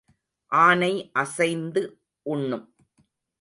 [0.51, 1.11] ஆனை
[1.13, 1.81] அசைந்து
[2.25, 2.65] உண்ணும்.